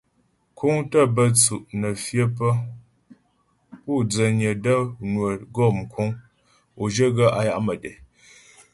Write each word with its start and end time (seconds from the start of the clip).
Kúŋ 0.57 0.75
tə́ 0.91 1.03
bə́ 1.15 1.27
tsʉ' 1.37 1.65
nə́ 1.79 1.91
fyə 2.03 2.23
pə́ 2.37 2.51
pu' 3.83 4.03
dzənyə 4.11 4.51
də́ 4.63 4.79
nwə 5.11 5.29
gɔ 5.55 5.65
mkuŋ 5.77 6.09
o 6.81 6.83
zhyə 6.93 7.07
gaə́ 7.15 7.31
á 7.37 7.41
ya' 7.49 7.63
mətɛ. 7.65 7.91